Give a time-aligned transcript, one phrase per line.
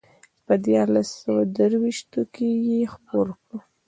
[0.45, 3.57] په دیارلس سوه درویشتو کې یې خپور کړ.